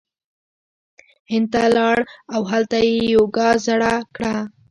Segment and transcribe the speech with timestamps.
[1.31, 1.97] هند ته لاړ
[2.33, 4.35] او هلته یی یوګا زړه کړه